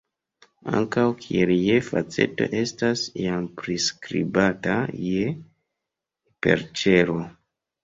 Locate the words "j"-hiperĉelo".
5.11-7.23